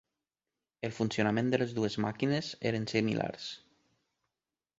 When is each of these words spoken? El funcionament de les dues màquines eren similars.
El 0.87 0.95
funcionament 0.99 1.51
de 1.55 1.59
les 1.63 1.75
dues 1.81 1.99
màquines 2.07 2.49
eren 2.71 2.89
similars. 2.95 3.47